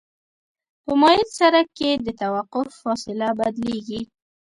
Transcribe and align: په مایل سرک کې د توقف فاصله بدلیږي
په 0.83 0.91
مایل 1.01 1.23
سرک 1.37 1.67
کې 1.77 1.89
د 2.05 2.07
توقف 2.21 2.67
فاصله 2.81 3.27
بدلیږي 3.39 4.01